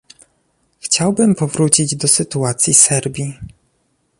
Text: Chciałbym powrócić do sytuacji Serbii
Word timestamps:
Chciałbym 0.79 1.35
powrócić 1.35 1.95
do 1.95 2.07
sytuacji 2.07 2.73
Serbii 2.73 3.37